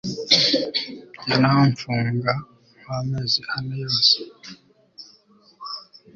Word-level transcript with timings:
yanamfunga 1.29 2.33
nkamezi 2.81 3.41
ane 3.55 3.75
yose 3.83 4.17